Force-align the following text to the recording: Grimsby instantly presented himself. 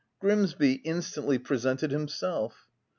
Grimsby 0.19 0.81
instantly 0.83 1.37
presented 1.37 1.91
himself. 1.91 2.65